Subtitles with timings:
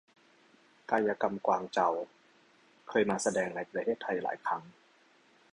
[0.89, 1.89] กายกรรมกวางเจา
[2.89, 4.63] เคยมาแสดงในประเทศไทยหลายครั้ง